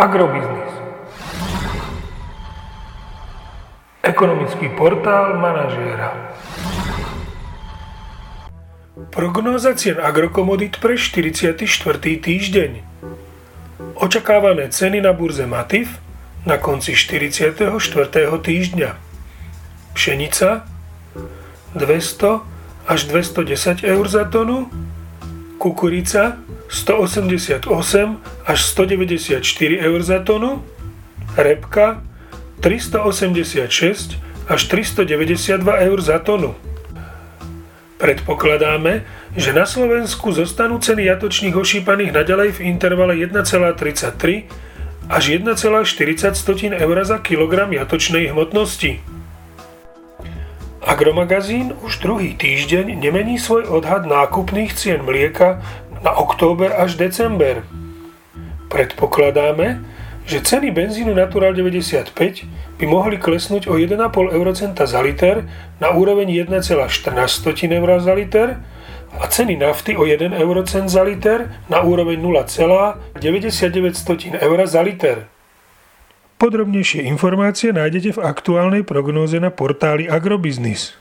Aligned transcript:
Agrobiznis. 0.00 0.72
Ekonomický 4.00 4.72
portál 4.72 5.36
manažéra. 5.36 6.16
Prognóza 9.12 9.76
cien 9.76 10.00
agrokomodit 10.00 10.80
pre 10.80 10.96
44. 10.96 11.60
týždeň. 12.00 12.80
Očakávané 14.00 14.72
ceny 14.72 15.04
na 15.04 15.12
burze 15.12 15.44
Matif 15.44 16.00
na 16.48 16.56
konci 16.56 16.96
44. 16.96 17.60
týždňa. 18.40 18.90
Pšenica 19.92 20.64
200 21.76 22.88
až 22.88 23.00
210 23.04 23.84
eur 23.84 24.04
za 24.08 24.24
tonu, 24.24 24.72
kukurica 25.60 26.40
188 26.70 27.66
až 28.46 28.58
194 28.62 29.42
eur 29.82 30.00
za 30.02 30.18
tonu, 30.22 30.62
repka 31.34 31.98
386 32.62 34.14
až 34.46 34.60
392 34.64 35.66
eur 35.66 35.98
za 36.00 36.18
tonu. 36.22 36.54
Predpokladáme, 37.98 39.04
že 39.36 39.52
na 39.52 39.66
Slovensku 39.66 40.32
zostanú 40.32 40.78
ceny 40.78 41.10
jatočných 41.10 41.52
ošípaných 41.52 42.14
naďalej 42.14 42.48
v 42.56 42.60
intervale 42.70 43.18
1,33 43.18 44.48
až 45.10 45.24
1,40 45.36 46.80
eur 46.80 46.96
za 47.02 47.18
kilogram 47.18 47.74
jatočnej 47.74 48.30
hmotnosti. 48.30 49.02
Agromagazín 50.80 51.76
už 51.84 52.00
druhý 52.00 52.32
týždeň 52.38 52.96
nemení 52.96 53.36
svoj 53.36 53.68
odhad 53.68 54.08
nákupných 54.08 54.72
cien 54.72 55.04
mlieka 55.04 55.60
na 56.00 56.16
október 56.16 56.72
až 56.72 56.96
december. 56.96 57.62
Predpokladáme, 58.70 59.82
že 60.24 60.40
ceny 60.40 60.70
benzínu 60.70 61.14
Natural 61.14 61.52
95 61.52 62.46
by 62.78 62.86
mohli 62.86 63.18
klesnúť 63.18 63.66
o 63.66 63.74
1,5 63.74 63.98
eurocenta 64.30 64.86
za 64.86 65.02
liter 65.02 65.42
na 65.82 65.90
úroveň 65.90 66.46
1,14 66.46 67.66
eur 67.66 68.00
za 68.00 68.14
liter 68.14 68.62
a 69.18 69.26
ceny 69.26 69.58
nafty 69.58 69.98
o 69.98 70.06
1 70.06 70.30
eurocent 70.38 70.86
za 70.86 71.02
liter 71.02 71.50
na 71.66 71.82
úroveň 71.82 72.22
0,99 72.22 74.38
eur 74.38 74.58
za 74.70 74.82
liter. 74.86 75.26
Podrobnejšie 76.40 77.04
informácie 77.04 77.68
nájdete 77.74 78.16
v 78.16 78.24
aktuálnej 78.24 78.80
prognóze 78.86 79.36
na 79.36 79.52
portáli 79.52 80.08
Agrobiznis. 80.08 80.96